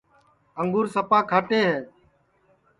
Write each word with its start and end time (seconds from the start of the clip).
انگور 0.61 0.85
سپا 0.93 1.19
کھاٹے 1.29 1.59
ہے 1.69 1.79